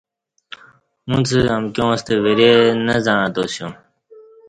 اُݩڅ 1.09 1.29
امکیاں 1.55 1.93
ستہ 1.99 2.15
ورے 2.23 2.51
نہ 2.85 2.95
زعݩتاسیوم 3.05 3.73